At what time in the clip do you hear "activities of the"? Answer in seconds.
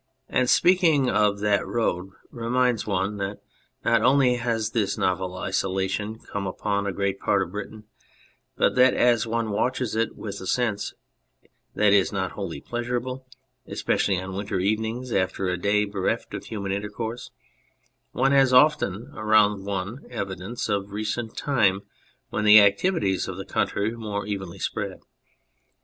22.59-23.45